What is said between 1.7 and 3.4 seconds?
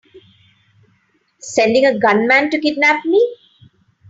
a gunman to kidnap me!